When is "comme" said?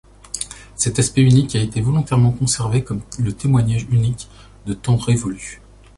2.83-3.03